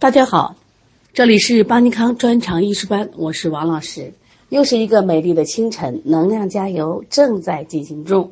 [0.00, 0.54] 大家好，
[1.12, 4.12] 这里是邦尼康专场艺术班，我是王老师。
[4.48, 8.30] 又是一个美丽的清晨，能量加油正在进行中。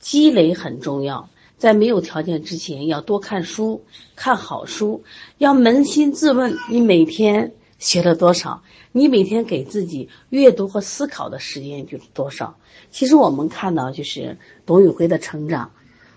[0.00, 3.84] 积累很重要，在没有条件之前，要多看书，
[4.16, 5.04] 看好书，
[5.36, 8.64] 要扪心自问：你每天学了多少？
[8.90, 12.56] 你每天给自己阅读和思考的时间就是多少？
[12.90, 14.36] 其实我们看到，就是
[14.66, 15.70] 董宇辉的成长，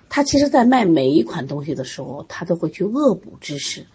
[0.09, 3.86] 他其实在卖每一款东西的时候，他都会去恶补知识。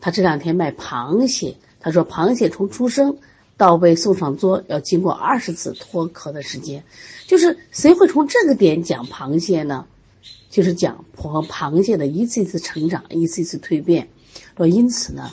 [0.00, 3.16] 他这两天卖螃蟹，他说螃蟹从出生
[3.56, 6.84] 到被送上桌要经过二十次脱壳的时间，
[7.26, 9.86] 就是谁会从这个点讲螃蟹呢？
[10.48, 14.08] 就是讲和螃蟹的一次一次成长，一次一次蜕变。
[14.56, 15.30] 说因此呢，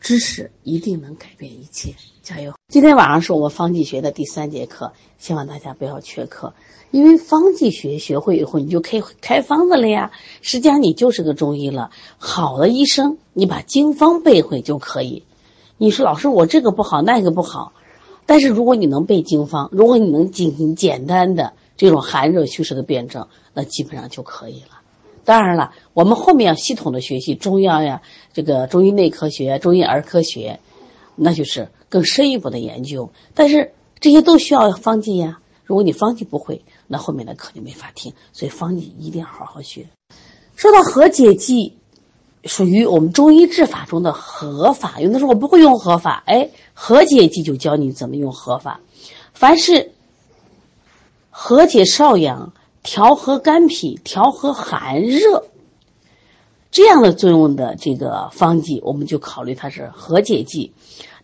[0.00, 2.54] 知识一定能改变一切，加油！
[2.68, 6.54] 今天晚上是我们方剂学的第三节课，希望大家不要缺课。
[6.90, 10.10] 因为方剂学学会以后，你就可以开方子了呀。
[10.40, 11.90] 实际上你就是个中医了。
[12.16, 15.24] 好的医生，你把经方背会就可以。
[15.76, 17.72] 你说老师，我这个不好，那个不好。
[18.24, 24.77] 但是如果你能背经方，如果你能进行简单的这种寒热虚实的辩证，那基本上就可以了。
[25.28, 28.00] 当然了，我们后面要系统的学习中药呀，
[28.32, 30.58] 这个中医内科学、中医儿科学，
[31.16, 33.10] 那就是更深一步的研究。
[33.34, 35.38] 但是这些都需要方剂呀。
[35.66, 38.10] 如果你方剂不会，那后面的课就没法听。
[38.32, 39.86] 所以方剂一定要好好学。
[40.56, 41.74] 说到和解剂，
[42.44, 44.98] 属于我们中医治法中的合法。
[44.98, 48.80] 有的时候我不会用合法，哎，和解剂就教你怎么用合法。
[49.34, 49.92] 凡是
[51.28, 55.44] 和解少阳、调和肝脾、调和寒热
[56.70, 60.72] 这样的作用的这个方剂，我们就考虑它是和解剂。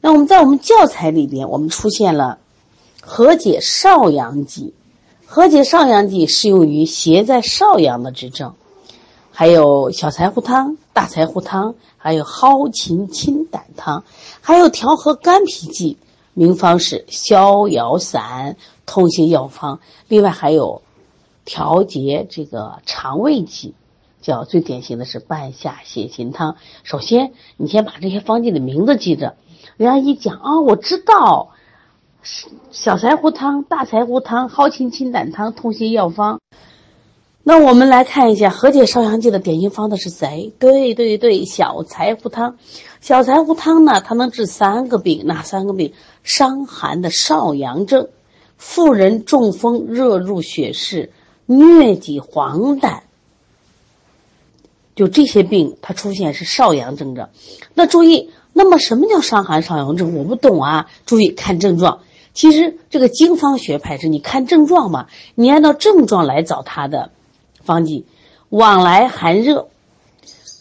[0.00, 2.38] 那我们在我们教材里边，我们出现了。
[3.06, 4.72] 和解少阳剂，
[5.26, 8.54] 和解少阳剂适用于邪在少阳的之症，
[9.30, 14.04] 还有小柴胡汤、大柴胡汤，还有蒿芹清胆汤，
[14.40, 15.98] 还有调和肝脾剂，
[16.32, 19.80] 名方是逍遥散、通泻药方。
[20.08, 20.80] 另外还有
[21.44, 23.74] 调节这个肠胃剂，
[24.20, 26.56] 叫最典型的是半夏泻心汤。
[26.82, 29.36] 首先，你先把这些方剂的名字记着，
[29.76, 31.50] 人家一讲啊，我知道。
[32.70, 36.40] 小柴胡汤、大柴胡汤、蒿芹清胆汤、通心药方。
[37.42, 40.54] 那我们来看一下和解少阳剂的典型方子是谁？
[40.58, 42.56] 对对对，小柴胡汤。
[43.02, 45.92] 小柴胡汤呢，它能治三个病，哪三个病？
[46.22, 48.08] 伤寒的少阳症，
[48.56, 51.12] 妇人中风热入血室，
[51.46, 53.00] 疟疾黄疸。
[54.94, 57.30] 就这些病，它出现是少阳症状。
[57.74, 60.16] 那注意，那么什么叫伤寒少阳症？
[60.16, 60.88] 我不懂啊。
[61.04, 62.00] 注意看症状。
[62.32, 67.10] 其实这个经方学派是你看症状嘛，你按照症状来找它的
[67.64, 68.06] 方剂。
[68.50, 69.68] 往来寒热，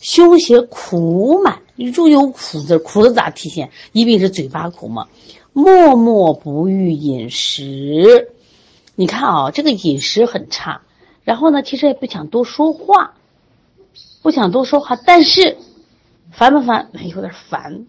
[0.02, 3.70] 胸胁苦满，你注意有苦字，苦字咋体现？
[3.92, 5.08] 一定是嘴巴苦嘛。
[5.52, 8.32] 默默不欲饮食，
[8.96, 10.82] 你看啊，这个饮食很差，
[11.24, 13.14] 然后呢，其实也不想多说话，
[14.22, 15.58] 不想多说话，但是
[16.32, 16.90] 烦不烦？
[17.14, 17.86] 有点烦。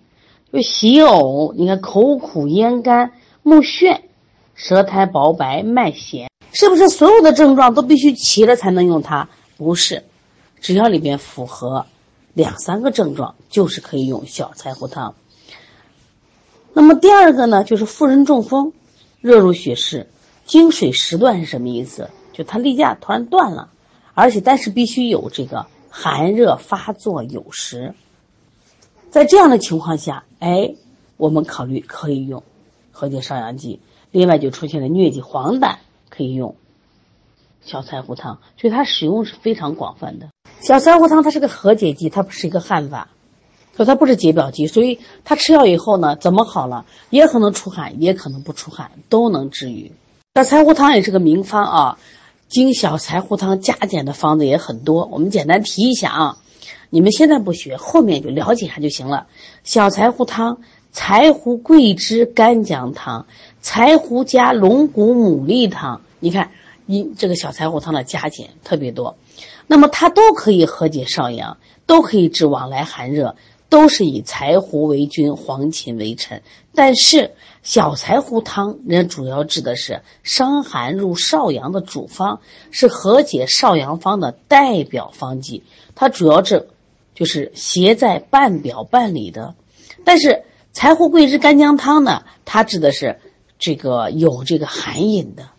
[0.52, 3.12] 就喜呕，你看口苦咽干。
[3.46, 4.00] 目眩，
[4.54, 9.28] 舌苔薄白，脉弦，是不是所有的症状都必须齐了才能用它？
[9.58, 10.04] 不是，
[10.62, 11.84] 只要里边符合
[12.32, 15.14] 两三个症状，就是可以用小柴胡汤。
[16.72, 18.72] 那么第二个呢，就是妇人中风，
[19.20, 20.08] 热入血室，
[20.46, 22.10] 经水时断是什么意思？
[22.32, 23.70] 就它例假突然断了，
[24.14, 27.94] 而且但是必须有这个寒热发作有时，
[29.10, 30.74] 在这样的情况下，哎，
[31.16, 32.42] 我们考虑可以用。
[32.96, 33.80] 和解少阳剂，
[34.12, 35.78] 另外就出现了疟疾黄疸，
[36.10, 36.54] 可以用
[37.60, 40.28] 小柴胡汤，所以它使用是非常广泛的。
[40.60, 43.08] 小柴胡汤它是个和解剂，它不是一个汗法，
[43.76, 46.86] 所以它不是解表剂，所以它吃药以后呢，怎么好了？
[47.10, 49.90] 也可能出汗，也可能不出汗，都能治愈。
[50.36, 51.98] 小柴胡汤也是个名方啊，
[52.48, 56.38] 经小柴胡汤加减的方子也很多，我们简单提一下啊，
[56.90, 59.28] 你们现在不学，后面就了解一下就行了。
[59.62, 60.58] 小柴胡汤。
[60.92, 63.26] 柴胡桂枝干姜汤，
[63.62, 66.50] 柴胡加龙骨牡蛎汤，你看，
[66.86, 69.16] 你这个小柴胡汤的加减特别多，
[69.66, 73.34] 那么它都可以和解少阳，都可以治往来寒热，
[73.68, 76.42] 都是以柴胡为君，黄芩为臣。
[76.74, 77.32] 但是
[77.62, 82.40] 小柴胡汤人主要治的是伤寒入少阳的主方，
[82.70, 85.62] 是和解少阳方的代表方剂，
[85.94, 86.68] 它主要治
[87.14, 89.54] 就是邪在半表半里的，
[90.04, 90.44] 但是。
[90.76, 93.20] 柴胡桂枝干姜汤呢，它指的是
[93.60, 95.50] 这个有这个寒饮的。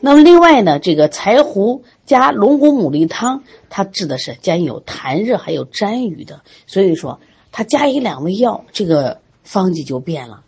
[0.00, 6.40] 那么另外呢，这个柴胡加龙骨牡蛎汤，它治的是兼有痰热还有沾瘀的。
[6.66, 10.40] 所以说，它加一两味药，这个方剂就变了。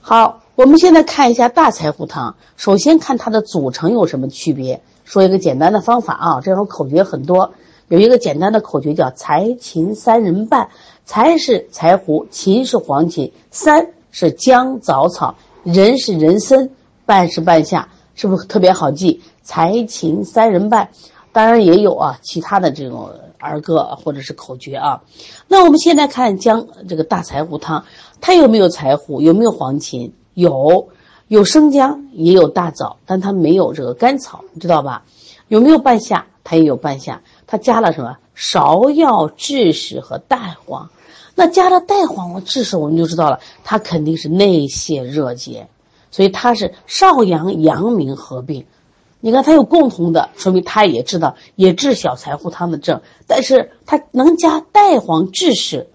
[0.00, 2.36] 好，我们现在看一下大柴胡汤。
[2.56, 4.82] 首先看它的组成有什么区别。
[5.04, 7.52] 说一个简单的方法啊，这种口诀很多，
[7.88, 10.68] 有一个简单的口诀叫柴芹三人半。
[11.06, 16.70] 柴是柴胡，芹是黄芩，三是姜枣草，人是人参，
[17.04, 19.20] 半是半夏，是不是特别好记？
[19.42, 20.88] 柴芹三人半。
[21.32, 23.10] 当然也有啊，其他的这种
[23.44, 25.02] 儿歌或者是口诀啊。
[25.48, 27.84] 那我们现在看姜这个大柴胡汤，
[28.20, 29.20] 它有没有柴胡？
[29.20, 30.10] 有没有黄芩？
[30.34, 30.88] 有，
[31.28, 35.04] 有生姜，也有大枣，但它没有这个甘草，你知道吧？
[35.48, 36.26] 有没有半夏？
[36.42, 38.16] 它也有半夏，它加了什么？
[38.36, 40.90] 芍药、枳实和大黄。
[41.36, 45.68] 那加了大黄和枳实，我们就知道了，它肯定是内泄热结，
[46.10, 48.66] 所以它是少阳阳明合并。
[49.24, 53.00] 你看，它有共同的，说明他也知道，也治小柴胡汤的症。
[53.26, 55.88] 但是它能加代黄枳实，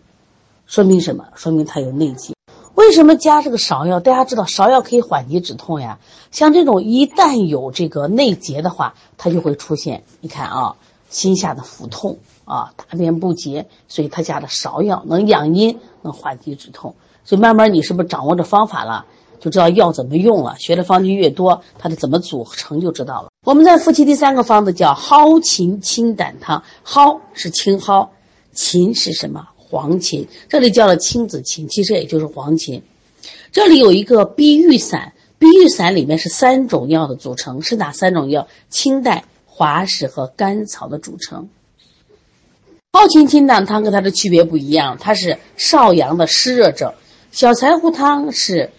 [0.65, 1.25] 说明什么？
[1.35, 2.33] 说明它有内结。
[2.73, 3.99] 为什么加这个芍药？
[3.99, 5.99] 大家知道，芍药可以缓急止痛呀。
[6.31, 10.01] 像这种一旦有这个内结的话，它就会出现。
[10.21, 10.75] 你看啊，
[11.11, 16.95] 心下的腹痛啊，大便不洁，所以他加的芍药能养阴，能缓急止痛。
[17.23, 19.05] 所以慢慢你是不是掌握着方法了？
[19.39, 23.30] 就知道药怎么用了，学的方剂越多，它的怎么组成就知道了。
[23.45, 26.62] 我们再复习第三个方子，叫蒿芹清胆汤。
[26.83, 28.09] 蒿是青蒿，
[28.53, 29.47] 芹是什么？
[29.56, 30.27] 黄芩。
[30.50, 32.81] 这里叫了青子芹，其实也就是黄芩。
[33.51, 38.47] 这里有一个碧玉散，碧玉散里面是三种药的组成，是哪三种药？
[38.69, 41.47] 清代、滑石和甘草的组成。
[42.92, 46.94] 蒿芹清胆汤跟它的区别不一样，它是少阳的湿热症，
[47.31, 48.71] 小柴胡汤是。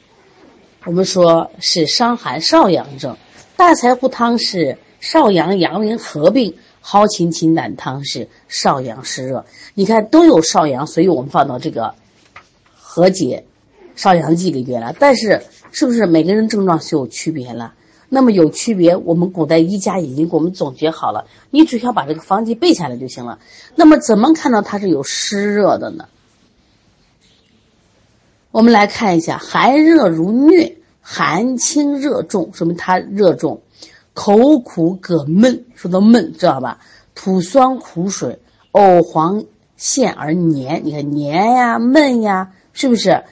[0.87, 3.15] 我们说是伤寒少阳症，
[3.55, 9.45] 大柴胡汤是少阳阳明合并，蒿芹清胆汤是少阳湿热。
[9.75, 11.95] 你看都有少阳，所以我们放到这个
[12.75, 13.45] 和解
[13.95, 14.95] 少阳剂里边了。
[14.99, 17.75] 但是是不是每个人症状是有区别了？
[18.09, 23.39] 那么有区别，我们古代医家已经给我们总结好了，你只需要把这个方剂背下来就行了。
[23.77, 26.07] 那么怎么看到它是有湿热的呢？
[28.53, 33.61] 我们来看一下，寒热如疟，寒清热重，说明它热重；
[34.13, 36.81] 口苦葛闷，说到闷，知道吧？
[37.15, 38.41] 吐酸苦水，
[38.73, 39.45] 呕黄
[39.77, 43.23] 陷而黏，你看黏呀、闷呀，是不是？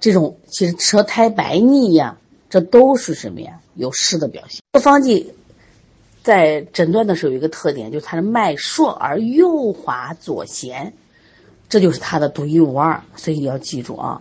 [0.00, 2.18] 这种其实舌苔白腻呀，
[2.50, 3.60] 这都是什么呀？
[3.74, 4.60] 有湿的表现。
[4.72, 5.34] 这方剂
[6.24, 10.94] 在诊断的时候有一个特点，就是它的脉数而右滑左弦，
[11.68, 14.20] 这就是它的独一无二，所以要记住啊。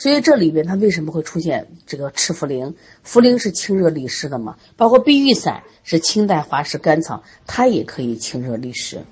[0.00, 2.72] 所以这里边它为什么会出现这个赤茯苓？
[3.06, 4.56] 茯苓是清热利湿的嘛？
[4.78, 9.04] 包括碧玉散是清代滑石甘草，它也可以清热利湿。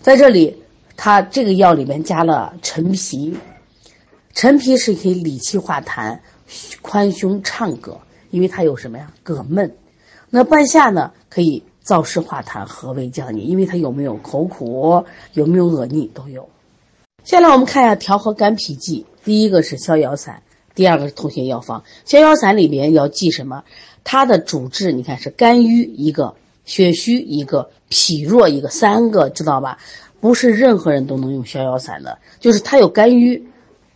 [0.00, 0.62] 在这里，
[0.96, 3.36] 它这个药里面加了陈皮，
[4.32, 6.20] 陈皮是可以理气化痰、
[6.80, 7.98] 宽胸畅膈，
[8.30, 9.12] 因为它有什么呀？
[9.22, 9.76] 膈闷。
[10.30, 11.12] 那半夏呢？
[11.28, 15.04] 可以燥湿化痰、和胃降逆，因为它有没有口苦？
[15.34, 16.06] 有没有恶逆？
[16.06, 16.48] 都有。
[17.22, 19.04] 下来我们看一下调和肝脾剂。
[19.24, 20.42] 第一个是逍遥散，
[20.74, 21.84] 第二个是通血药方。
[22.04, 23.64] 逍遥散里边要记什么？
[24.04, 26.34] 它的主治你看是肝郁一个，
[26.64, 29.78] 血虚一个，脾弱一个，三个知道吧？
[30.20, 33.44] 不是任何人都能用逍遥散的，就是他有肝郁，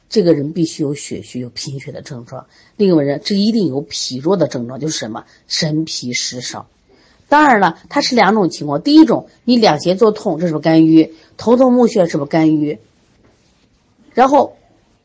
[0.08, 2.46] 这个人必须有血虚、有贫血的症状；
[2.76, 6.66] 另一个人这一定有脾弱的症状，就是什么神疲食少。
[7.28, 8.82] 当然了，它是两种情况。
[8.82, 11.14] 第一种，你两胁作痛，这是不是肝郁？
[11.36, 12.78] 头痛目眩是不是肝郁？
[14.14, 14.56] 然后，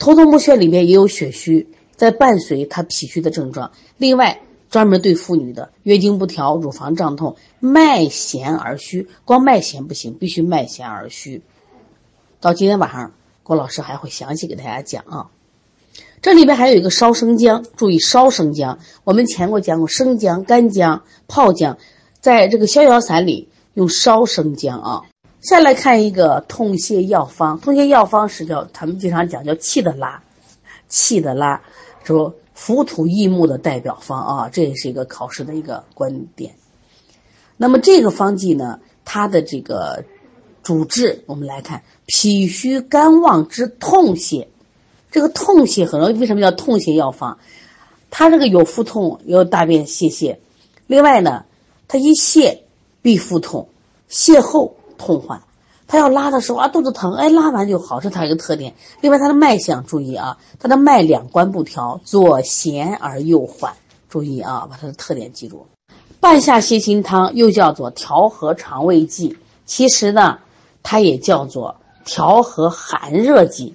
[0.01, 3.72] 头痛目眩里面也有血虚，在伴随他脾虚的症状。
[3.98, 4.41] 另外，
[4.72, 11.43] 专门对妇女的月经不调、乳房胀痛、脉弦而虚，光脉弦不行，必须脉弦而虚。
[12.39, 15.29] 到今天晚上，郭老师还会详细给大家讲啊。
[16.24, 18.79] 这里边还有一个烧生姜，注意烧生姜。
[19.03, 21.77] 我们前过讲过生姜、干姜、泡姜，
[22.20, 25.01] 在这个逍遥散里用烧生姜啊。
[25.41, 30.21] 下来看一个痛泻药方，痛泻药方是叫他们经常讲叫气的拉，
[30.88, 31.60] 气的拉，
[32.03, 36.53] 说浮土益木的代表方啊，这也是一个考试的一个观点。
[37.57, 40.05] 那么这个方剂呢，它的这个
[40.62, 44.45] 主治，我们来看脾虚肝旺之痛泻，
[45.10, 47.39] 这个痛泻很容易，为什么叫痛泻药方？
[48.12, 50.38] 它这个有腹痛，有大便泄泻，
[50.86, 51.45] 另外呢，
[51.88, 52.60] 它一泻
[53.01, 53.69] 必腹痛，
[54.07, 54.75] 泻后。
[55.01, 55.41] 痛患，
[55.88, 58.75] 他要拉的时候啊，肚子疼，哎，拉完就好，这他一个特点。
[59.01, 63.74] 另外，他的脉象注意啊，他的脉两关不调，左弦而右缓，
[64.10, 65.65] 注意啊，把他的特点记住。
[66.20, 70.38] 半夏泻心汤又叫做调和肠胃剂，其实呢，
[70.84, 73.74] 它也叫做调和寒热剂，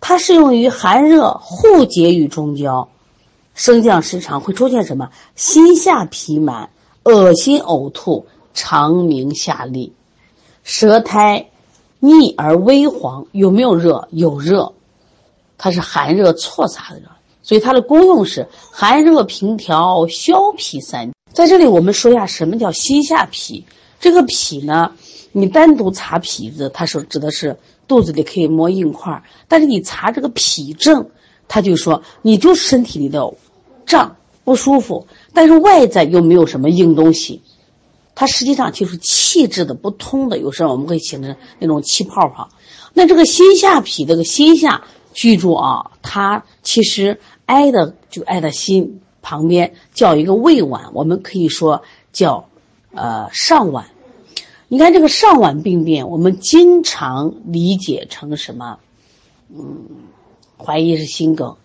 [0.00, 2.88] 它适用于寒热互结于中焦，
[3.54, 5.10] 升降失常，会出现什么？
[5.34, 6.70] 心下痞满、
[7.04, 9.92] 恶心呕吐、肠鸣下痢、
[10.66, 11.48] 舌苔
[12.00, 14.08] 腻而微黄，有没有热？
[14.10, 14.72] 有热，
[15.56, 17.06] 它是寒热错杂的热，
[17.40, 21.12] 所以它的功用是寒热平调、消痞散。
[21.32, 23.62] 在这里，我们说一下什么叫心下痞。
[24.00, 24.90] 这个痞呢，
[25.30, 27.56] 你单独查痞子，它是指的是
[27.86, 31.08] 肚子里可以摸硬块但是你查这个痞症，
[31.46, 33.32] 他就说你就身体里的
[33.86, 37.40] 胀不舒服，但是外在又没有什么硬东西，
[38.16, 42.48] 它实际上就是气滞的不通的，有时候我们会形成那种气泡泡。
[42.94, 44.82] 那这个心下痞，这个心下，
[45.14, 49.00] 记住啊，它其实挨的就挨的心。
[49.28, 51.82] 旁边叫一个胃脘，我们可以说
[52.12, 52.48] 叫，
[52.94, 53.86] 呃上脘。
[54.68, 58.78] 你看这个上脘病变，我们经常理解成什么？
[59.50, 59.84] 嗯，
[60.56, 61.56] 怀疑是心梗，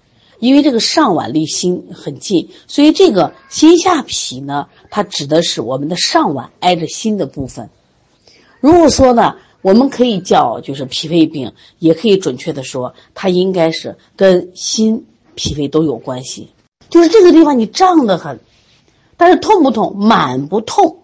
[0.42, 7.70] 因为这个上脘离心很近，所以这个心下痞呢，它指的是我们的上脘挨着心的部分。
[8.60, 15.06] 如果说呢，我们可以叫就是脾胃病，也可以准确的说，它应该是跟心、
[15.36, 16.50] 脾胃都有关系。
[16.90, 18.40] 就是这个地方你胀得很，
[19.18, 19.96] 但是痛不痛？
[19.96, 20.98] 满不痛，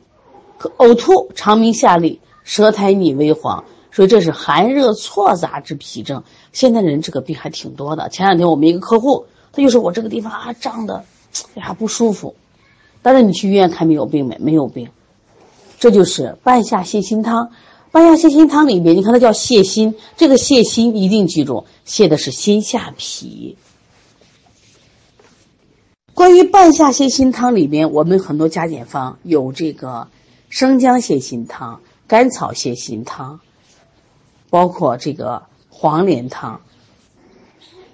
[0.78, 3.64] 呕吐、肠鸣下痢、舌苔腻微黄，
[3.98, 6.24] 所以这是寒热错杂之脾症。
[6.54, 8.08] 现在人这个病还挺多的。
[8.10, 11.04] 前两天我们一个客户，他就说我这个地方啊胀的，
[11.56, 12.36] 哎呀不舒服。
[13.02, 14.38] 但是你去医院看没有病没？
[14.38, 14.90] 没有病。
[15.80, 17.50] 这就是半夏泻心汤。
[17.92, 23.58] 半夏泻心汤里面，你看它叫泻心，这个泻心一定记住，泻的是心下脾。
[26.14, 30.08] 关于半夏泻心汤里边，我们很多加减方有这个
[30.50, 33.40] 生姜泻心汤、甘草泻心汤，
[34.50, 36.62] 包括这个黄连汤，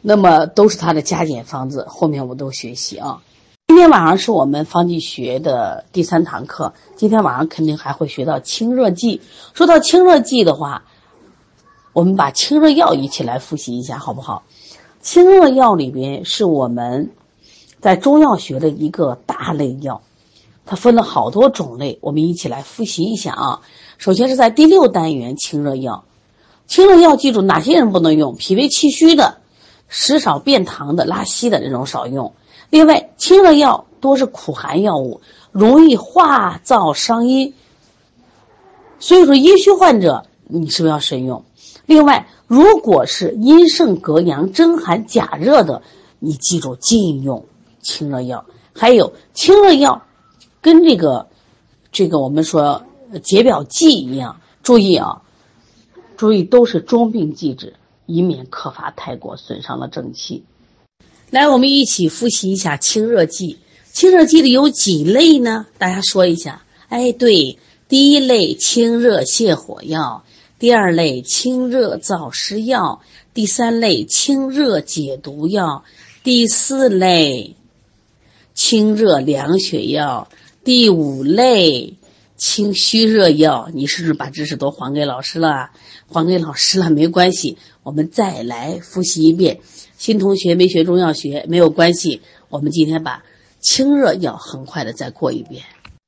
[0.02, 1.86] 那么都是它的加减方子。
[1.88, 3.22] 后面我都学习啊。
[3.68, 9.22] 今天晚上是我们方剂学的第三堂课，今天晚上肯定还会学到清热剂。
[9.54, 10.84] 说到清热剂的话，
[11.94, 14.44] 我们把清热药一起来复习一下，好不好？
[15.02, 17.12] 清热药里边是我们。
[17.82, 20.04] 在中药学的一个大类药，
[20.66, 23.62] 它分了好多种类，我们一起来复习一下啊。
[23.98, 26.06] 首先是在第六单元清热药，
[26.68, 28.36] 清热药记住哪些人不能用？
[28.36, 29.38] 脾胃气虚的、
[29.88, 32.34] 食少便溏的、拉稀的这种少用。
[32.70, 37.54] 另外，清热药多是苦寒药物，容易化燥伤阴，
[39.00, 41.44] 所以说阴虚患者你是不是要慎用？
[41.86, 45.82] 另外，如果是阴盛格阳、真寒假热的，
[46.20, 47.46] 你记住禁用。
[47.82, 50.04] 清热药还有清热药，
[50.62, 51.28] 跟这个
[51.92, 52.84] 这个我们说
[53.22, 55.22] 解表剂一样，注意啊，
[56.18, 57.74] 注意都是中病忌止，
[58.06, 60.44] 以免克伐太过，损伤了正气。
[61.30, 63.58] 来，我们一起复习一下清热剂。
[63.92, 65.68] 清热剂里有几类呢？
[65.78, 66.64] 大家说一下。
[66.90, 70.24] 哎，对，第一类清热泻火药，
[70.60, 73.02] 第二类清热燥湿药，
[73.34, 75.84] 第三类清热解毒药，
[76.24, 77.56] 第四类。
[78.54, 80.28] 清热凉血药，
[80.64, 81.96] 第五类
[82.36, 85.72] 清虚热药，你是不是把知识都还给老师了？
[86.08, 89.60] 还给老师了没关系，我们再来复习一遍。
[89.98, 93.24] 新同学没学中药学没有关系，我们今天把
[93.60, 95.64] 清热药很快的再过一遍。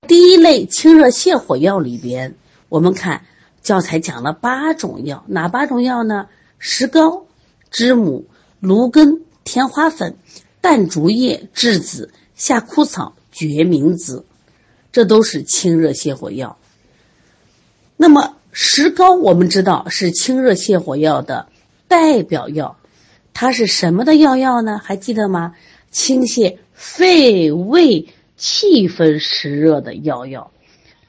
[0.07, 2.35] 第一类清热泻火药里边，
[2.69, 3.25] 我们看
[3.61, 6.27] 教材讲了八种药，哪八种药呢？
[6.59, 7.25] 石膏、
[7.71, 8.27] 知母、
[8.59, 10.17] 芦根、天花粉、
[10.61, 12.11] 淡竹叶、栀子。
[12.37, 14.25] 夏枯草、决明子，
[14.95, 16.57] 这都是清热泻火药。
[17.97, 21.49] 那么石膏，我们知道是清热泻火药的
[21.89, 22.77] 代表药，
[23.33, 24.79] 它是什么的药药呢？
[24.81, 25.53] 还记得吗？
[25.91, 30.53] 清泻肺胃气分湿热的药药。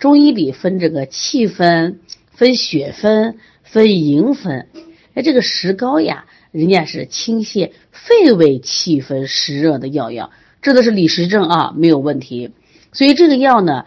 [0.01, 2.01] 中医里分这个气分、
[2.33, 4.67] 分血分、分营分。
[5.15, 10.33] 哎，这个石膏呀，人家是清泻肺胃气分湿热的药药。
[10.61, 12.51] 这都是李时正啊，没有问题。
[12.97, 13.85] 所以这个药呢，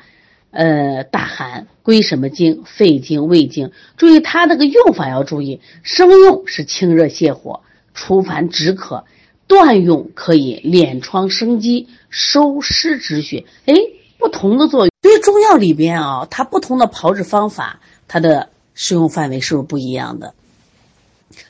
[0.51, 2.63] 呃，大寒归什么经？
[2.65, 3.71] 肺经、胃经。
[3.97, 7.61] 注意它那个用法要注意，生用是清热泻火、
[7.95, 9.05] 除烦止渴；
[9.47, 13.45] 断用可以敛疮生肌、收湿止血。
[13.65, 13.73] 哎，
[14.19, 14.91] 不同的作用。
[15.01, 20.35] 所以中药里边啊，它不同的炮制方法，它的适用范围是不是不一样的？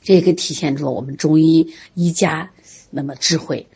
[0.02, 2.52] 这也可以体现出我们中医医家
[2.90, 3.68] 那么智慧。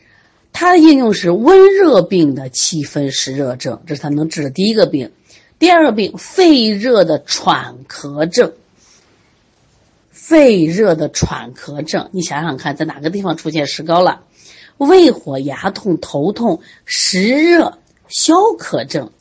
[0.53, 5.11] 它的应用是温热病的气分湿热症，这是它能治的第一个病。
[5.59, 8.53] 第二个病，肺热的喘咳症。
[10.11, 12.09] 肺热的喘咳症。
[12.11, 14.21] 你想想看，在哪个地方出现石膏了？
[14.77, 19.11] 胃火、牙痛、头痛、湿热、消渴症。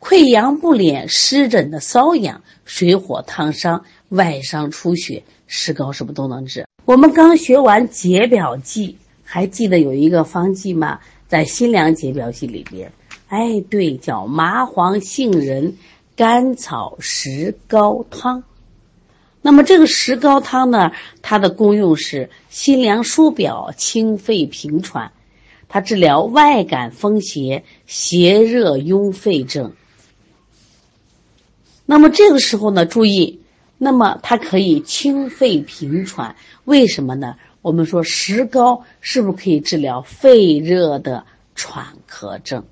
[0.00, 6.66] 溃疡不敛、湿疹的瘙痒、水火烫伤、外伤出血，石膏是不是都能治？
[6.84, 8.98] 我们刚学完解表剂，
[9.34, 11.00] 还记得有一个方剂吗？
[11.26, 12.92] 在辛凉解表剂里边，
[13.26, 15.76] 哎，对，叫麻黄杏仁
[16.14, 18.44] 甘草石膏汤。
[19.42, 25.10] 那么这个石膏汤呢，它的功用是辛凉疏表、清肺平喘，
[25.68, 29.72] 它治疗外感风邪、邪热壅肺症。
[31.86, 33.40] 那么这个时候呢，注意，
[33.78, 37.34] 那么它可以清肺平喘，为什么呢？
[37.64, 42.62] 我们说石膏是不是可以治疗肺热的喘咳症？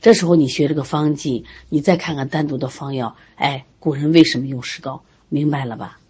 [0.00, 5.00] 这时候你学这个方剂，你再看看单独的方药，哎，古人为什么用石膏？
[5.28, 6.00] 明白了吧？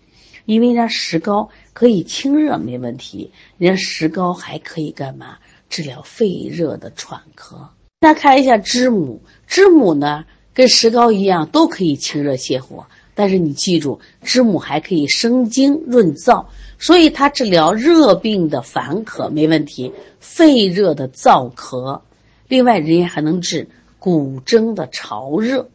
[0.46, 5.36] 因为人家石膏可以清热没问题，人家石膏还可以干嘛？
[5.68, 7.56] 治疗肺热的喘咳。
[8.00, 10.24] 那看一下知母，知母呢？
[10.54, 12.86] 跟石膏一样，都可以清热泻火。
[13.14, 16.44] 但是你记住，知母还可以生津润燥，
[16.78, 22.00] 所以它治疗热病的烦渴没问题，肺热的燥咳。
[22.48, 23.68] 另外，人家还能治
[23.98, 25.68] 骨蒸的潮热、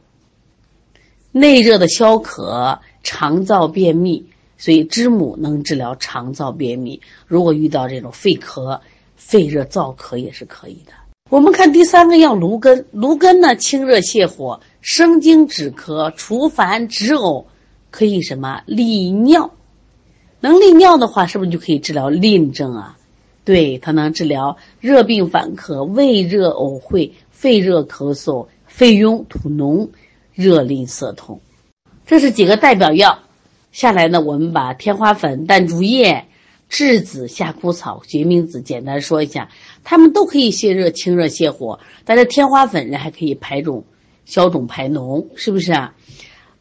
[1.32, 4.26] 内热的消渴、肠燥便秘。
[4.62, 7.00] 所以知母能治疗肠燥便秘。
[7.26, 8.78] 如果遇到这种肺咳、
[9.16, 10.92] 肺热燥咳也是可以的。
[11.30, 14.60] 我们看第三个药芦根，芦根呢清热泻火。
[14.82, 17.46] 生津止咳、除烦止呕，
[17.92, 19.52] 可以什么利尿？
[20.40, 22.98] 能利尿的话，是不是就可以治疗淋症啊？
[23.44, 29.90] 对，它能治疗热病烦渴、胃热呕会、肺热咳嗽、肺痈吐脓、
[30.34, 31.42] 热淋涩痛。
[32.06, 33.20] 这是几个代表药。
[33.72, 36.26] 下来呢，我们把天花粉、淡竹叶、
[36.72, 39.50] 栀子、夏枯草、决明子简单说一下，
[39.84, 41.80] 它们都可以泻热、清热、泻火。
[42.06, 43.84] 但是天花粉人还可以排肿。
[44.30, 45.96] 消肿排脓是不是啊？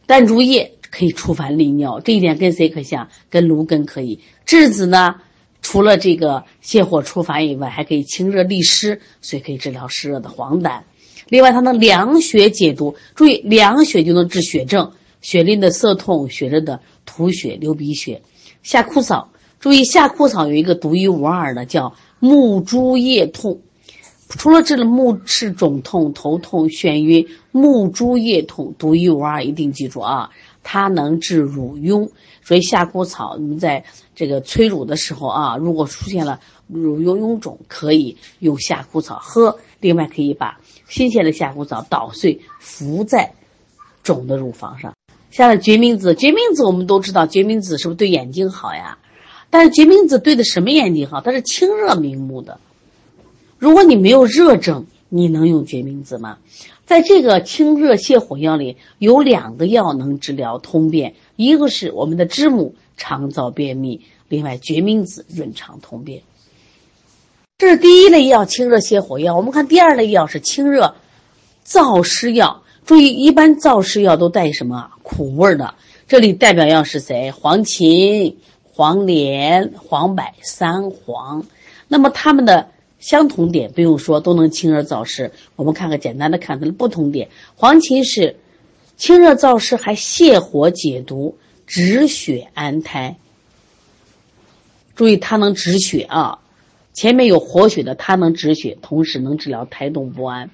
[0.06, 3.08] 淡竹叶可以除烦利尿，这一点跟谁可像？
[3.28, 4.20] 跟芦根可以。
[4.46, 5.16] 栀子呢，
[5.60, 10.80] 除了这个泻火除烦以外，还可以清热利湿，所以可以治疗湿热的黄疸。
[11.28, 12.96] 另外，它能凉血解毒。
[13.14, 18.22] 注意，凉血就能治血症，血淋的涩痛、血热的吐血、流鼻血。
[18.62, 23.60] 夏枯草，注意夏枯草有一个独一无二的，叫木珠叶痛。
[24.28, 30.30] 除了治了目赤肿痛、头痛、眩晕，目珠叶痛独一无二，一定记住啊！
[30.62, 32.10] 它能治乳痈，
[32.42, 33.82] 所以夏枯草你们在
[34.14, 39.58] 这个催乳的时候啊，如果出现了乳痈臃肿，可以用夏枯草喝。
[39.80, 43.32] 另外，可以把新鲜的夏枯草捣碎，敷在
[44.02, 44.92] 肿的乳房上。
[45.30, 48.98] 下来决明子，决明子我们都知道，决明子是不是对眼睛好呀？
[49.48, 51.22] 但是决明子对的什么眼睛好？
[51.22, 52.60] 它是清热明目的。
[53.58, 56.38] 如果你没有热症，你能用决明子吗？
[56.86, 66.22] 在这个清热泻火药里，有两个药能治疗通便，一个是我们的知母肠燥便秘，另外决明子润肠通便。
[67.58, 69.36] 这是第一类药，清热泻火药。
[69.36, 70.94] 我们看第二类药是清热
[71.66, 72.62] 燥湿药。
[72.86, 75.74] 注意，一般燥湿药都带什么苦味的？
[76.06, 77.32] 这里代表药是谁？
[77.32, 81.44] 黄芩、黄连、黄柏、三黄。
[81.88, 82.68] 那么它们的。
[82.98, 85.30] 相同点不用说，都能清热燥湿。
[85.56, 87.28] 我们看看简单的看它的不同点。
[87.54, 88.36] 黄芩是
[88.96, 93.16] 清热燥湿，还泻火解毒、止血安胎。
[94.96, 96.40] 注意它能止血啊，
[96.92, 100.50] 前面有活血的，它能止血，同时能治疗胎动不安。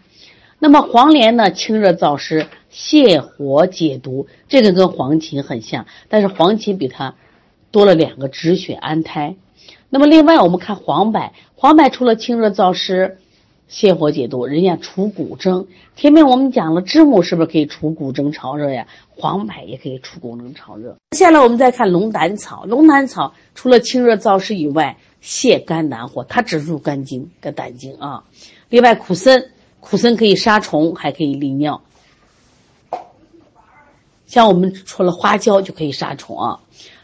[0.58, 7.14] 那么黄连呢，清热燥湿、泻火解毒，这个跟黄芩很像，但是黄芩比它
[7.70, 9.36] 多了两个止血安胎。
[9.94, 13.18] 那么另外，我们看黄柏，黄柏除了清热燥湿、
[13.70, 15.68] 泻火解毒，人家除骨蒸。
[15.94, 18.88] 前面我们讲了，知母是不是可以除骨蒸潮热呀？
[19.16, 20.96] 黄柏也可以除骨蒸潮热。
[21.12, 28.24] 接下来我们再看龙胆草，龙胆草除了清热燥湿以外，泻肝胆火，它只入肝经跟胆经啊。
[28.70, 29.44] 另外，苦参，
[29.78, 31.80] 苦参可以杀虫，还可以利尿。
[34.26, 36.58] 像我们除了花椒就可以杀虫啊。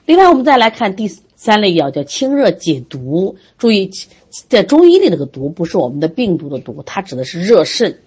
[0.06, 1.08] 另外，我们再来看第。
[1.42, 3.90] 三类药叫清热解毒，注意，
[4.50, 8.02] 在中医里那个毒不是我们的病毒的毒，它指的是热肾，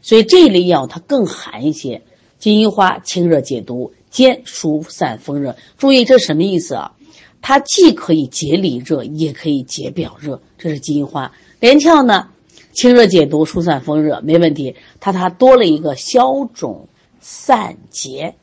[0.00, 2.02] 所以这一类药它更寒一些。
[2.40, 5.54] 金银花清热解毒，兼疏散风热。
[5.78, 6.96] 注意这什么意思啊？
[7.40, 10.42] 它既可以解里热，也可以解表热。
[10.58, 11.30] 这是金银花。
[11.60, 12.30] 连翘呢，
[12.72, 14.74] 清热解毒，疏散风热，没问题。
[14.98, 16.88] 它它多了一个消肿
[17.20, 18.34] 散结。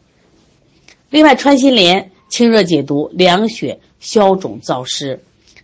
[1.10, 2.12] 另外，穿心莲。
[2.30, 5.20] 清热解毒、凉血、消肿燥湿；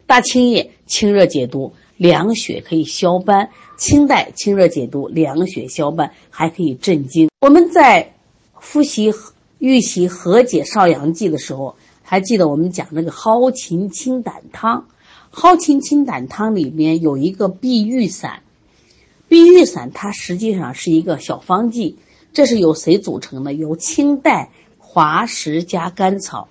[0.06, 7.30] 大青叶清热解毒、凉血可以消斑；清代清热解毒、凉血消斑，还可以镇惊。
[7.42, 8.14] 我们在
[8.60, 9.14] 复习
[9.60, 14.88] 预习和解少阳剂的时候，还记得我们讲那个蒿芹清胆汤。
[15.32, 18.42] 蒿芹清胆汤里面有一个碧玉散，
[19.28, 21.98] 碧玉散它实际上是一个小方剂，
[22.32, 23.54] 这是由谁组成的？
[23.54, 26.48] 由清代滑石加甘草。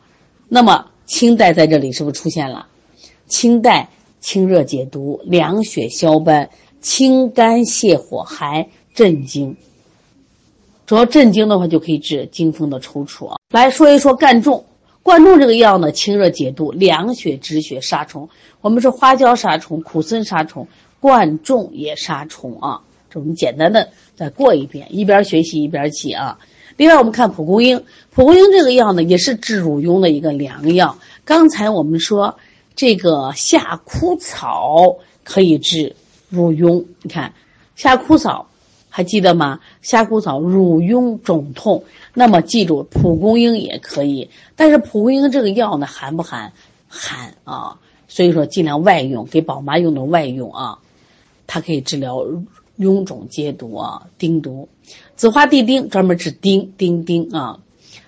[0.48, 2.66] 那么清代在这里是不是出现了？
[3.26, 3.88] 清代
[4.20, 9.56] 清热解毒、凉血消斑、清肝泻火、还镇惊。
[10.86, 13.36] 主要镇惊的话，就可以治惊风的抽搐啊。
[13.50, 14.64] 来说一说干重。
[15.02, 18.28] 贯众这个药呢，清热解毒、凉血止血、杀虫。
[18.62, 20.66] 我们说花椒杀虫，苦参杀虫，
[21.00, 22.80] 贯众也杀虫啊。
[23.10, 26.38] 这我们简单的再过一遍，一边学习一边记啊。
[26.76, 30.96] 另外，我们看蒲公英，蒲公英这个药呢，也是治乳痈的一个良药。
[31.24, 32.36] 刚才我们说
[32.74, 35.94] 这个夏枯草可以治
[36.28, 37.32] 乳痈，你看
[37.76, 38.48] 夏枯草。
[38.96, 39.58] 还记得吗？
[39.82, 41.82] 夏枯草乳痈肿痛，
[42.12, 44.30] 那么记住蒲公英也可以。
[44.54, 46.52] 但是蒲公英这个药呢，寒不寒？
[46.86, 47.80] 寒啊！
[48.06, 50.78] 所以说尽量外用，给宝妈用的外用啊。
[51.48, 52.24] 它可以治疗
[52.78, 54.68] 臃肿结毒啊，丁毒。
[55.16, 57.58] 紫花地丁专门治丁丁丁啊。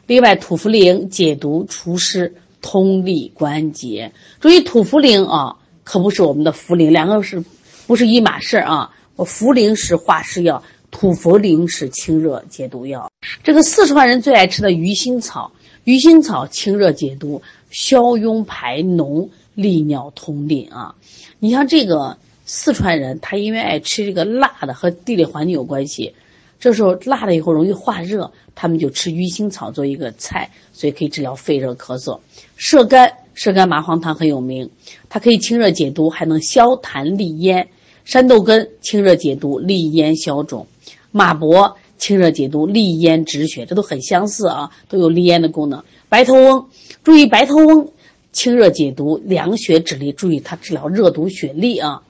[0.06, 4.12] 另外土茯苓解毒除湿通利关节。
[4.40, 7.42] 注意土茯苓啊，可不是我们的茯苓，两个是
[7.86, 8.90] 不是一码事啊？
[9.16, 10.62] 我茯苓是化湿药。
[10.92, 13.10] 土茯苓是清热解毒药，
[13.42, 15.52] 这个四川人最爱吃的鱼腥草，
[15.84, 20.94] 鱼腥草清热解毒、消痈排脓、利尿通淋啊。
[21.38, 26.14] 你像这个四川人，他因为爱吃这个辣的，和地理环境有关系。
[26.58, 32.20] 这时候辣了以后容易化热，他们就吃鱼腥草做一个菜，所以可以治疗肺热咳嗽。
[32.56, 34.70] 射干，射干麻黄汤很有名，
[35.10, 37.68] 它可以清热解毒，还能消痰利咽。
[38.04, 40.66] 山豆根清热解毒、利咽消肿。
[41.10, 45.82] 马勃清热解毒、利咽止血，这都很相似啊，都有利咽的功能。
[46.08, 46.68] 白头翁，
[47.02, 47.90] 注意白头翁
[48.32, 52.02] 清热解毒、凉血止痢，注意它治疗热毒血痢啊。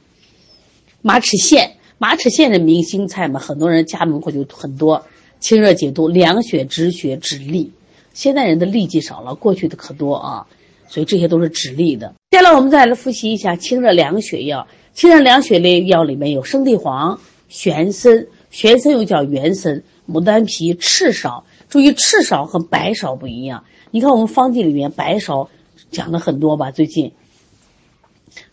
[1.02, 5.06] 马齿苋，马齿苋的明星菜嘛，很多人家门口就很多，
[5.40, 7.70] 清热解毒、凉血止血、止痢。
[8.12, 10.46] 现在人的痢疾少了，过去的可多啊，
[10.88, 12.14] 所以这些都是止痢的。
[12.30, 18.26] 接下来我们再来复习一下清热凉血药，清热凉血类药里面有生地黄、玄参。
[18.50, 21.42] 玄参又叫元参，牡丹皮、赤芍。
[21.68, 23.64] 注意赤芍和白芍不一样。
[23.90, 25.48] 你看我们方剂里面白芍
[25.90, 26.70] 讲的很多吧？
[26.70, 27.12] 最近，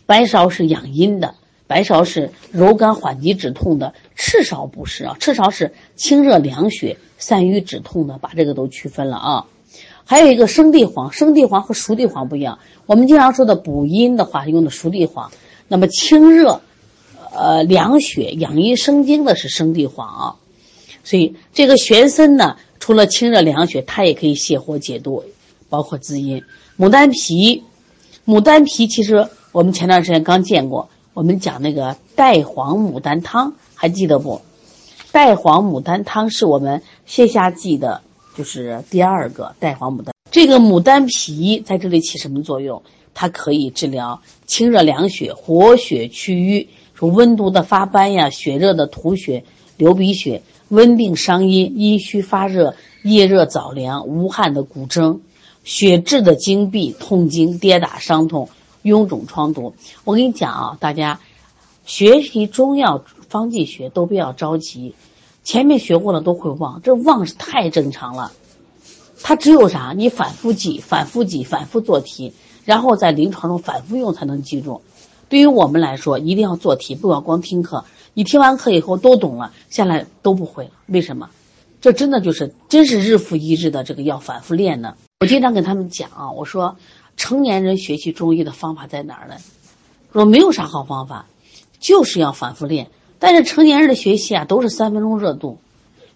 [0.05, 1.35] 白芍是养阴的，
[1.73, 5.17] 白芍是柔肝缓急止痛的，赤芍不是啊。
[5.19, 9.47] 赤芍是清热凉血、散瘀止痛的，把这个都区分了啊。
[10.05, 12.59] 还有一个生地黄，生地黄和熟地黄不一样。
[12.85, 15.31] 我们经常说的补阴的话用的熟地黄，
[15.67, 16.61] 那么清热。
[17.35, 20.35] 呃，凉血养阴生津的是生地黄啊，
[21.03, 25.23] 所以这个玄参呢，除了清热凉血，它也可以泻火解毒，
[25.67, 26.43] 包括滋阴。
[26.77, 27.63] 牡丹皮，
[28.27, 34.41] 牡丹皮其实我们前段时间刚见过，我们讲那个带黄牡丹汤，还记得不？
[35.11, 38.01] 带黄牡丹汤是我们泻下剂的，
[38.35, 40.11] 就是第二个带黄牡丹。
[40.31, 42.81] 这个牡丹皮在这里起什么作用？
[43.13, 46.69] 它可以治疗清热凉血、活血祛瘀。
[46.95, 49.43] 说温毒的发斑呀，血热的吐血、
[49.77, 55.21] 流鼻血，温病伤阴，阴虚发热，夜热早凉，无汗的骨蒸，
[55.63, 58.49] 血滞的经闭，痛经、跌打伤痛、
[58.83, 59.73] 臃肿疮毒。
[60.03, 61.19] 我跟你讲啊，大家
[61.85, 64.93] 学习中药方剂学都不要着急，
[65.43, 68.31] 前面学过了都会忘，这忘是太正常了。
[69.21, 69.93] 它只有啥？
[69.95, 72.33] 你反复记，反复记，反复做题，
[72.65, 74.81] 然后在临床中反复用才能记住。
[75.29, 77.85] 对于我们来说，一定要做题，不要光听课。
[78.13, 80.71] 你听完课以后都懂了，下来都不会了。
[80.87, 81.29] 为什么？
[81.81, 84.95] 这真的就是真是日复一日的这个要反复练呢。
[85.19, 86.77] 我经常跟他们讲啊，我说
[87.17, 89.35] 成年人学习中医的方法在哪儿呢？
[90.11, 91.27] 说没有啥好方法，
[91.79, 92.89] 就是要反复练。
[93.19, 95.59] 但是成年人的学习啊，都是三分钟热度，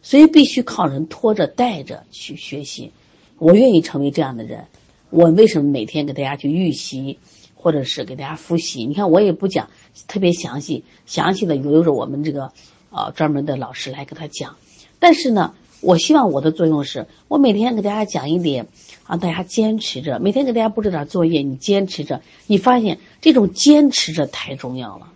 [0.02, 2.92] 所以必须靠人拖着带着去学习。
[3.38, 4.66] 我愿意成为这样的人。
[5.10, 7.20] 我为什么每天给大家去预习？
[7.60, 9.70] 或者是给大家复习，你看我也不讲
[10.08, 12.52] 特别详细，详细的留着我们这个
[12.92, 14.56] 呃专门的老师来给他讲。
[15.00, 18.68] 但是呢，我希望我的作用是我每天给大家讲一点，
[19.08, 20.20] 让大家坚持着。
[20.20, 25.08] 每天给大家布置点作业，你坚持着，你发现这种坚持着太重要了。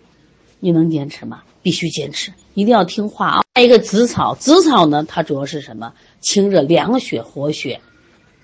[0.59, 1.43] 你能坚持吗？
[1.63, 3.43] 必须坚持，一定要听话啊！
[3.55, 5.93] 还有一个紫草，紫草呢，它主要是什么？
[6.19, 7.81] 清热凉血、活血。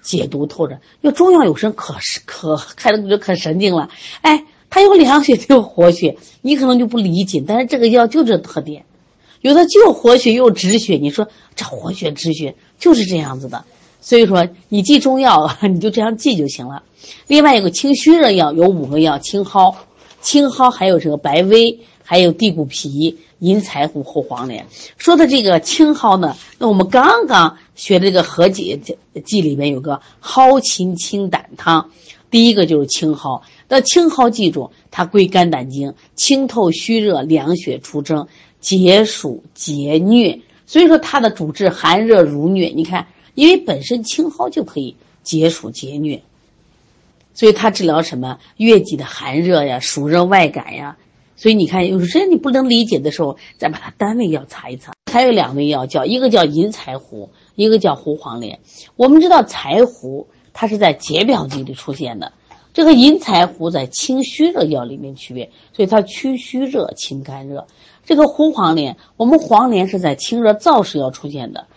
[0.04, 0.80] 解毒透疹。
[1.02, 3.90] 要中药有时可是可看着就可神经了，
[4.22, 7.44] 哎，它有凉血，它有活血，你可能就不理解。
[7.46, 8.86] 但是这个药就这特点，
[9.42, 10.96] 有的就活血又止血。
[10.96, 13.66] 你说这活血止血就是这样子的。
[14.00, 16.84] 所以说你记中药， 你就这样记就行了。
[17.28, 19.76] 另外有个清虚热药，有五个药：青蒿、
[20.22, 23.18] 青蒿还有这个白薇，还有地骨皮。
[23.40, 24.66] 银柴胡、后黄连，
[24.98, 28.82] 说的这个青蒿呢，那我们刚刚学的这个合剂
[29.26, 31.92] 剂里面有个蒿芹清胆汤，
[32.32, 33.44] 第一个就是青蒿。
[33.70, 38.28] 那青蒿记住，它归肝胆经，清透虚热、凉血、除症、
[38.60, 40.42] 解暑解疟。
[40.66, 42.74] 所以说它的主治寒热如疟。
[42.74, 43.06] 你看，
[43.38, 46.22] 因为本身青蒿就可以解暑解疟，
[47.36, 50.98] 所以它治疗什么月季的寒热呀、暑热外感呀。
[51.36, 54.92] 所以你看，有时你不能理解的时候，再把它单位药查一查。
[55.12, 58.58] 还有两味药，叫一个叫银柴胡，一个叫胡黄连。
[58.96, 62.34] 我们知道柴胡它是在解表剂里出现的，
[62.74, 67.68] 这个银柴胡在清虚热药里面区别，所以它祛虚热、清肝热。
[68.04, 71.68] 这个胡黄连，我们黄连是在清热燥湿药出现的，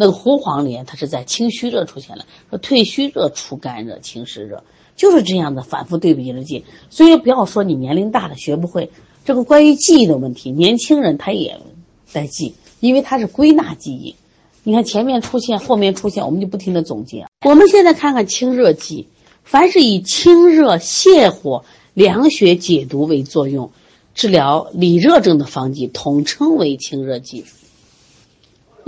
[0.00, 4.62] 那个胡黄连它是在清虚热出现了，说退虚热、除肝热、清湿热。
[4.94, 8.92] 就是这样的反复对比着记，所以不要说你年龄大了学不会。
[9.24, 11.60] 这个关于记忆的问题，年轻人他也
[12.06, 14.14] 在记，因为他是归纳记忆。
[14.62, 17.26] 你看前面出现，后面出现，我们就不停的总结。
[17.44, 19.08] 我们现在看看清热剂，
[19.42, 23.72] 凡是以清热泻火、凉血解毒为作用，
[24.14, 27.44] 治疗里热症的方剂，统称为清热剂。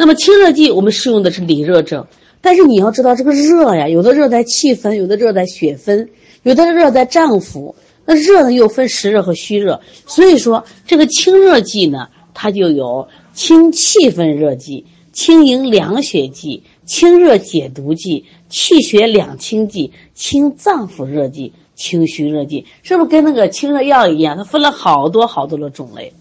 [0.00, 2.06] 那么清热剂我们适用的是里热症。
[2.40, 6.08] 但是你要知道，这个热呀，有的热在气分，有的热在血分，
[6.42, 7.74] 有的热在脏腑。
[8.06, 24.38] 那热呢又分实热和虚热，所以说这个清热剂呢，它就有清气分热剂、清营凉血剂、清热解毒剂、气血两清剂、清脏腑热剂、清虚热剂，是不是跟那个清热药一样？
[24.38, 26.14] 它分了好多好多的种类。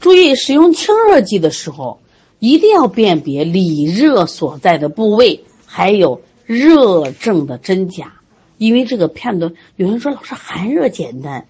[0.00, 1.98] 注意使用清热剂的时候。
[2.38, 8.14] 一定要辨别里热所在的部位，还有热症的真假，
[8.58, 11.46] 因为这个判断，有人说老师寒热简单，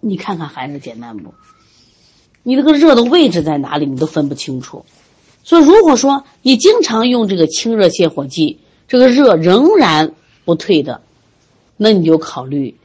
[0.00, 1.34] 你看看寒热简单不？
[2.42, 4.84] 你那个热的位置在哪里，你都分不清楚。
[5.42, 10.14] 所以如果说你经常用这个清热泻火剂，这个热仍然
[10.44, 11.02] 不退的，
[11.76, 12.76] 那你就考虑，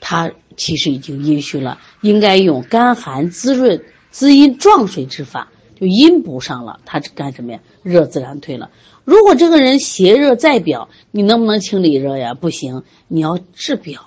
[0.00, 5.50] 它其实已经阴虚了，应该用甘寒滋润、滋阴壮水之法。
[5.84, 7.60] 就阴补上了，他干什么呀？
[7.82, 8.70] 热自然退了。
[9.04, 12.32] 如果这个人邪热在表，你能不能清里热呀？
[12.32, 14.00] 不行，你要治表。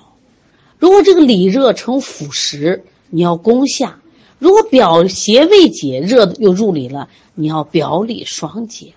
[0.80, 4.00] 如果这个里热成腐蚀，你要攻下。
[4.40, 8.94] 如果表邪未解，热又入里了，你要表里双解。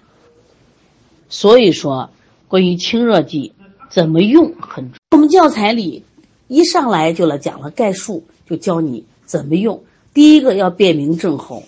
[1.28, 2.08] 所以说，
[2.48, 3.52] 关于清热剂
[3.90, 4.98] 怎么用很重。
[5.10, 6.02] 我们教材里
[6.48, 9.82] 一上来就来讲了概述，就教你怎么用。
[10.14, 11.62] 第一个要辨明症候。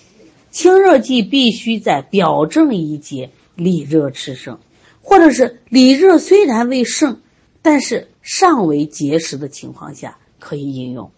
[0.53, 4.59] 清热剂必须在表证一节里热炽盛，
[5.01, 7.21] 或者是里热虽然未盛，
[7.63, 11.11] 但是尚为结实的情况下可以应用。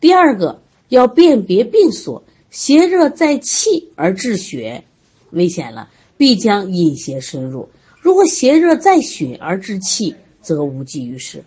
[0.00, 4.84] 第二个要辨别病所，邪热在气而致血，
[5.30, 7.68] 危险了，必将引邪深入；
[8.00, 11.44] 如果邪热在血而致气，则无济于事。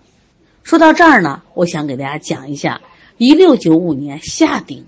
[0.62, 2.82] 说到这儿呢，我想给大家讲一下，
[3.18, 4.86] 一六九五年夏鼎。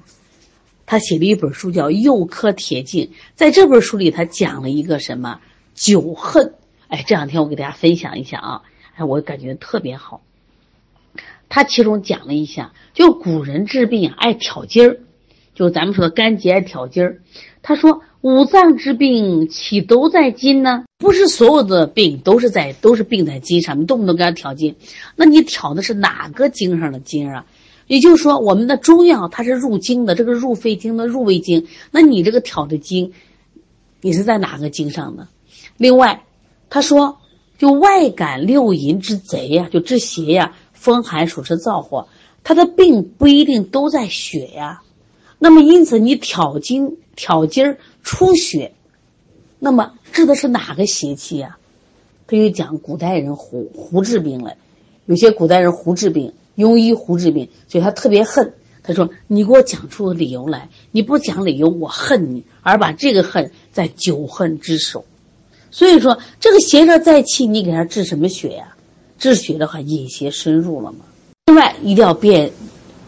[0.89, 5.39] 他写了一本书叫《幼科铁镜》，在这本书里，他讲了一个什么
[5.75, 6.55] 酒恨？
[6.87, 8.61] 哎，这两天我给大家分享一下啊，
[8.95, 10.23] 哎，我感觉特别好。
[11.47, 14.97] 他其中讲了一下，就古人治病，爱挑筋儿，
[15.53, 17.21] 就咱们说的肝结爱挑筋儿。
[17.61, 20.85] 他说五脏之病岂都在筋呢？
[20.97, 24.75] 不是所有的病都是在都是病在筋上，你动不动给他挑筋，
[25.15, 27.45] 那你挑的是哪个经上的筋啊？
[27.89, 33.13] 也就是说，我们的中药它是入经的，这个入肺经的入胃经，那你这个挑的经，
[33.99, 35.27] 你是在哪个经上呢？
[35.75, 36.23] 另外，
[36.69, 37.17] 他说，
[37.57, 42.07] 就外感六淫之贼呀，就治邪呀，风寒暑湿燥火，
[42.43, 44.83] 他的病不一定都在血呀。
[45.39, 48.73] 那么因此你挑筋挑筋儿出血，
[49.57, 51.57] 那么治的是哪个邪气呀？
[52.27, 54.55] 他就讲古代人胡胡治病了，
[55.09, 56.31] 有些古代人胡治病。
[56.55, 58.53] 庸医胡治病，所以他特别恨。
[58.83, 65.05] 他说：“你给我讲出个理由来，你不讲理由，我恨你。”而把这个恨在酒恨之首。
[65.71, 68.75] 所以说，这个邪热在气，你给他治什么血呀？
[69.17, 70.99] 治血的话，引邪深入了嘛。
[71.47, 72.51] 另外，一定要辨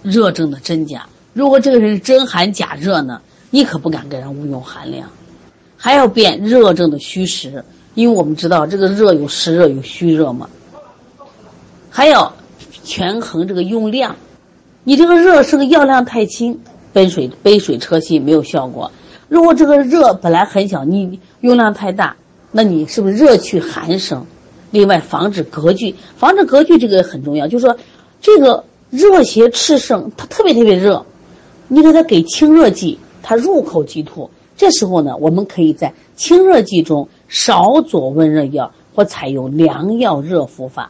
[0.01, 1.05] 热症的真假。
[1.33, 5.07] 如果这个人是真寒假热呢，你可不敢给人误用寒凉。
[5.75, 7.63] 还要辨热症的虚实。
[7.95, 10.49] 因为我们知道这个热有实热有虚热嘛，
[11.91, 12.33] 还要
[12.83, 14.15] 权衡这个用量。
[14.85, 16.57] 你这个热是个药量太轻，
[16.93, 18.89] 杯水杯水车薪没有效果。
[19.27, 22.15] 如果这个热本来很小，你用量太大，
[22.51, 24.25] 那你是不是热去寒生？
[24.71, 27.45] 另外，防止隔聚，防止隔聚这个很重要。
[27.45, 27.75] 就是说，
[28.21, 31.05] 这个热邪炽盛，它特别特别热，
[31.67, 34.29] 你给它给清热剂，它入口即吐。
[34.55, 40.89] 这时候呢，我们可以在清热剂中少佐温热药，或采用凉药热敷法。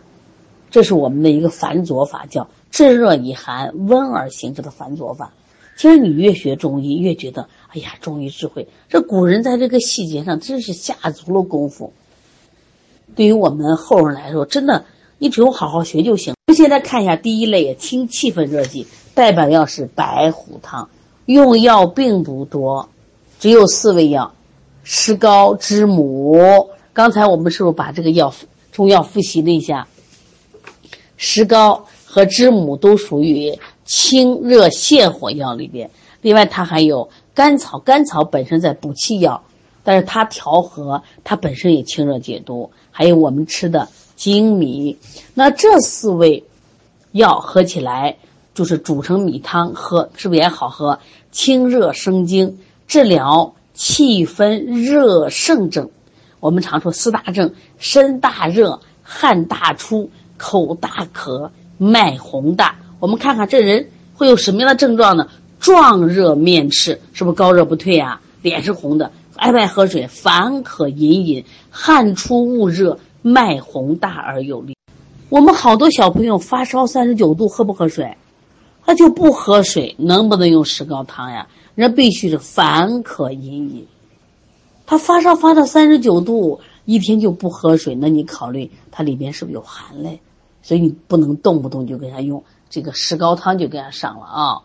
[0.71, 5.33] 这是我们的一个反佐法，叫制热以寒，温而行之的反佐法。
[5.77, 11.91] 其实你越学中医，越觉得，哎呀，中医智慧，这古人在这个细节上真是下足了功夫。
[13.15, 14.85] 对于我们后人来说，真的，
[15.17, 16.35] 你只有好好学就行。
[16.55, 20.89] 现在看一下第一类清气分热剂，代表药是白虎汤，
[21.25, 22.89] 用药并不多，
[23.39, 24.33] 只有四味药：
[24.83, 26.69] 石膏、知母。
[26.93, 28.33] 刚才我们是不是把这个药
[28.71, 29.87] 中药复习了一下？
[31.21, 33.57] 石膏和知母都属于。
[33.83, 35.89] 清热泻火药里边，
[36.21, 39.43] 另外它还有甘草，甘草本身在补气药，
[39.83, 42.71] 但是它调和，它本身也清热解毒。
[42.89, 44.97] 还有我们吃的粳米，
[45.33, 46.45] 那这四味
[47.11, 48.15] 药合起来
[48.53, 50.99] 就是煮成米汤喝，是不是也好喝？
[51.31, 55.89] 清热生津，治疗气分热盛症。
[56.39, 60.09] 我们常说四大症：身大热、汗大出、
[60.41, 62.75] 口大渴、脉洪大。
[62.99, 65.27] 我们看看这人会有什么样的症状呢？
[65.59, 68.19] 壮热面赤，是不是高热不退啊？
[68.41, 70.07] 脸是红的，爱不爱喝水？
[70.07, 74.75] 烦渴隐隐，汗出恶热，脉洪大而有力。
[75.29, 78.17] 我们好多小朋友发烧三十九度，喝不喝水？
[78.83, 81.47] 他就不喝水，能不能用石膏汤呀？
[81.75, 83.85] 人必须是烦渴隐隐。
[84.87, 90.19] 他发烧发到三十九度，一天就不喝水，那你考虑他里边是不是有寒嘞？
[90.61, 92.43] 所以你不能动不动就给他用。
[92.69, 94.61] 这个石膏汤就给他上了啊，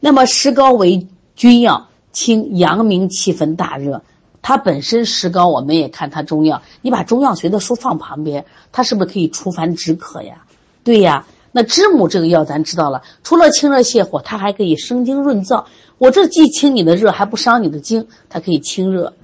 [0.00, 4.02] 那么石膏为君药，清阳明气分大热。
[4.40, 6.62] 它本身石膏，我们也看它中药。
[6.80, 10.44] 你把中药学的书放旁边，它是不是可以除烦止渴呀？
[10.84, 11.26] 对呀。
[11.50, 15.64] 那知母这个药咱知道了，除了清热泻火，它还可以生津润燥。
[15.96, 19.14] 我这既清你的热，还不伤你的经，它可以清热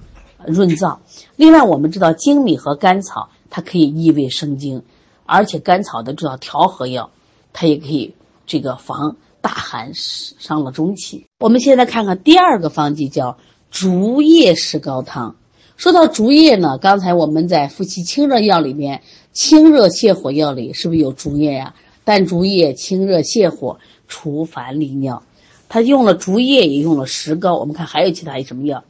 [0.45, 0.97] 润燥。
[1.35, 4.81] 另外，我们知道粳米和甘草，它可以益胃生津，
[5.25, 7.11] 而且甘草的知道调和药。
[7.51, 8.13] 它也可以
[8.45, 11.25] 这个防大寒伤了中气。
[11.39, 13.37] 我们现在看看第二个方剂，叫
[13.71, 15.35] 竹叶石膏汤。
[15.77, 21.75] 说到竹叶呢，刚才我们在复习清热药里面，清热泻火药里是不是有竹叶呀？
[22.03, 25.23] 淡竹叶清热泻火、除烦利尿。
[25.67, 27.57] 它用了竹叶，也用了石膏。
[27.57, 28.83] 我们看还有其他什么药？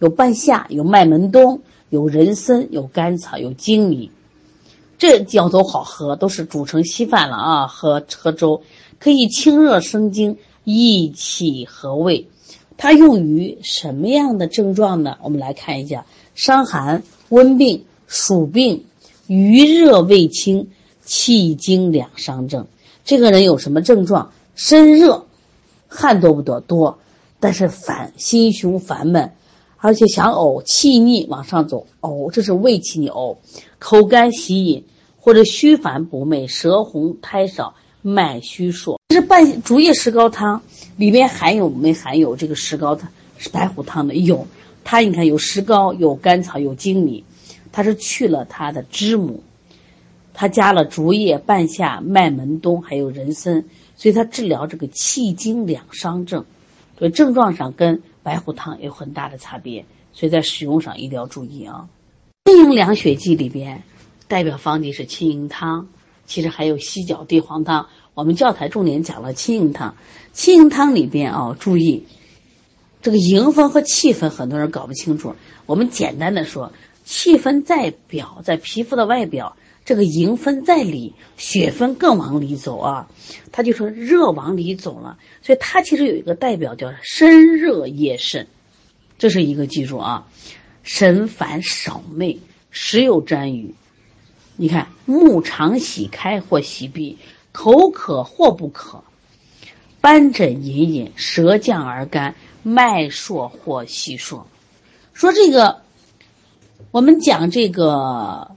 [0.00, 4.10] 有半夏，有麦门冬，有人参，有甘草，有粳米。
[4.98, 8.62] 这药都好喝，都是煮成稀饭了啊，喝喝粥，
[8.98, 12.28] 可以清热生津、益气和胃。
[12.76, 15.16] 它用于什么样的症状呢？
[15.22, 18.84] 我们来看一下：伤寒、温病、暑病、
[19.26, 20.68] 余热未清、
[21.04, 22.66] 气经两伤症。
[23.04, 24.32] 这个人有什么症状？
[24.54, 25.26] 身热，
[25.88, 26.60] 汗多不多？
[26.60, 26.98] 多，
[27.40, 29.32] 但是烦，心胸烦闷。
[29.80, 33.36] 而且想呕，气逆往上走，呕，这是胃气逆呕；
[33.78, 34.84] 口干喜饮，
[35.16, 38.98] 或者虚烦不寐，舌红苔少，脉虚数。
[39.08, 40.60] 这是半竹叶石膏汤
[40.96, 43.08] 里边含有没含有这个石膏汤？
[43.36, 44.48] 是白虎汤的有，
[44.82, 47.22] 它你看有石膏，有甘草，有粳米，
[47.70, 49.44] 它是去了它的知母，
[50.34, 53.64] 它加了竹叶、半夏、麦门冬，还有人参，
[53.96, 56.44] 所以它治疗这个气经两伤症，
[56.98, 58.02] 所以症状上跟。
[58.28, 61.88] 白虎汤有很大的差别，所以在使用上一定要注意啊。
[62.44, 63.82] 清营凉血剂里边，
[64.28, 65.88] 代表方剂是清营汤，
[66.26, 67.88] 其实还有犀角地黄汤。
[68.12, 69.96] 我们教材重点讲了清营汤。
[70.34, 72.04] 清营汤里边啊，注意
[73.00, 75.34] 这个营分和气分，很多人搞不清楚。
[75.64, 76.70] 我们简单的说，
[77.06, 79.56] 气分在表，在皮肤的外表。
[79.88, 83.08] 这个营分在里，血分更往里走啊，
[83.50, 88.46] 他就说热往里走了，所以它其实有一个代表叫身热夜肾，
[89.16, 90.28] 这是一个记住啊，
[90.82, 92.36] 神烦少寐，
[92.70, 93.74] 时有沾雨，
[94.56, 97.16] 你看目常喜开或喜闭，
[97.52, 99.02] 口渴或不渴，
[100.02, 104.42] 斑疹隐隐，舌降而干，脉数或细数。
[105.14, 105.80] 说这个，
[106.90, 108.50] 我们讲这个。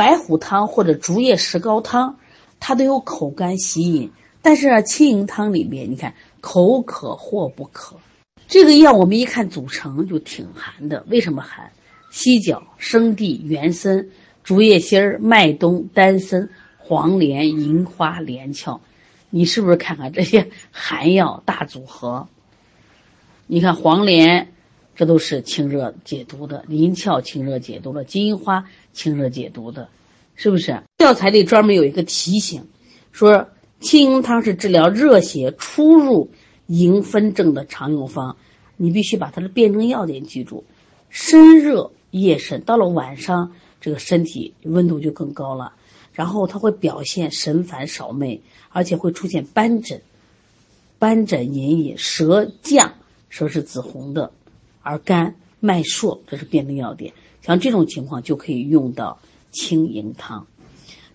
[0.00, 2.16] 白虎汤或者竹叶石膏汤，
[2.58, 7.96] 它都有口干喜饮，但是清营汤里面，你看口渴或不渴。
[8.48, 11.70] 这个药我们一看组成就挺寒的，为什么寒？
[12.10, 14.08] 犀角、生地、原参、
[14.42, 16.48] 竹叶心儿、麦冬、丹参、
[16.78, 18.80] 黄连、银花、连翘。
[19.28, 22.26] 你是不是看看这些 寒药大组合？
[23.46, 24.50] 你看黄连，
[25.00, 29.88] 这都是清热解毒的；银翘清热解毒的；金银花清热解毒的，
[30.34, 30.82] 是不是？
[30.98, 32.68] 教材里专门有一个提醒，
[33.10, 33.48] 说
[33.80, 36.28] 清营汤是治疗热邪出入
[36.66, 38.36] 营分症的常用方，
[38.76, 40.64] 你必须把它的辩证要点记住：
[41.08, 45.72] 身热夜深，到了晚上，这个身体温度就更高了。
[46.12, 50.02] 然后它会表现神烦少寐，而且会出现斑疹，
[50.98, 52.92] 斑疹隐隐，舌降，
[53.30, 54.30] 舌是紫红的，
[54.82, 57.12] 而肝脉数，这是辨证要点。
[57.42, 59.18] 像这种情况就可以用到
[59.50, 60.46] 清营汤。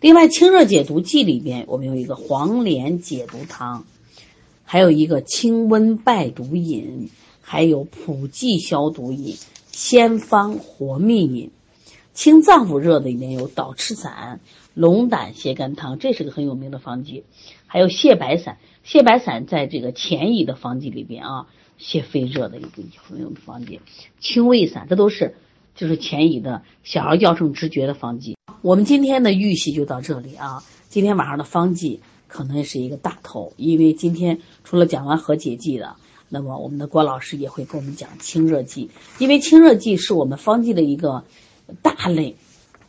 [0.02, 3.86] 另外，清热解毒剂里边我们有一个黄连解毒汤，
[4.64, 7.10] 还有一个清温败毒饮，
[7.42, 9.36] 还有普济消毒饮、
[9.72, 11.52] 仙方活蜜饮。
[12.14, 14.40] 清脏腑热的里面有导赤散。
[14.74, 17.24] 龙胆泻肝汤，这是个很有名的方剂，
[17.66, 18.58] 还有泻白散。
[18.86, 21.48] 泻白散在这个前乙的方剂里边啊，
[21.80, 23.80] 泻肺热的一个很有名的方剂。
[24.20, 25.36] 清胃散，这都是
[25.76, 28.38] 就是前移的小儿药症直觉的方剂。
[28.62, 30.64] 我们今天的预习就到这里啊。
[30.90, 35.98] 今天晚上的方剂可能是一个大头，因为今天除了讲完和解剂的，
[36.30, 41.26] 那么我们的郭老师也会给我们讲清热剂，因为清热剂是我们方剂的一个
[41.82, 42.36] 大类。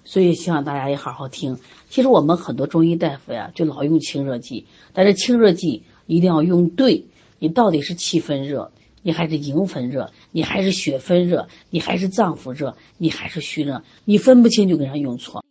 [0.05, 1.59] 所以希望大家也好好听。
[1.91, 7.07] 其实我们很多中医大夫呀，就老用清热剂，但是清热剂一定要用对。
[7.41, 8.70] 你到底是气分热，
[9.07, 15.45] 你还是营分热，你还是血分热，你还是脏腑热，你还是虚热，你分不清就给人用错。